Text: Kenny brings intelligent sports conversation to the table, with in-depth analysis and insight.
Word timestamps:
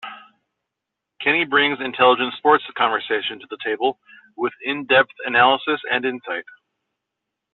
Kenny 1.23 1.45
brings 1.45 1.77
intelligent 1.79 2.33
sports 2.33 2.63
conversation 2.75 3.39
to 3.39 3.45
the 3.51 3.57
table, 3.63 3.99
with 4.35 4.51
in-depth 4.65 5.11
analysis 5.27 5.79
and 5.91 6.03
insight. 6.05 6.45